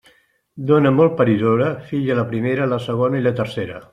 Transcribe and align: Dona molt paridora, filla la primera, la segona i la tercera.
Dona 0.71 0.91
molt 0.99 1.13
paridora, 1.19 1.69
filla 1.91 2.17
la 2.21 2.25
primera, 2.33 2.69
la 2.75 2.83
segona 2.89 3.21
i 3.23 3.27
la 3.27 3.37
tercera. 3.43 3.81